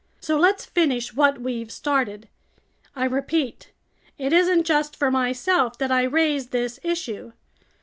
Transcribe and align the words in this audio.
So 0.19 0.35
let's 0.35 0.65
finish 0.65 1.13
what 1.13 1.39
we've 1.41 1.71
started. 1.71 2.27
I 2.95 3.05
repeat: 3.05 3.71
it 4.17 4.33
isn't 4.33 4.63
just 4.63 4.95
for 4.95 5.11
myself 5.11 5.77
that 5.77 5.91
I 5.91 6.05
raise 6.05 6.47
this 6.47 6.79
issue. 6.81 7.33